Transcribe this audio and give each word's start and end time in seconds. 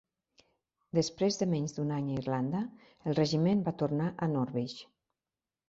Després 0.97 1.37
de 1.41 1.47
menys 1.51 1.75
d'un 1.75 1.91
any 1.99 2.09
a 2.09 2.17
Irlanda, 2.23 2.63
el 3.11 3.21
regiment 3.21 3.63
va 3.71 3.77
tornar 3.85 4.11
a 4.29 4.33
Norwich. 4.35 4.77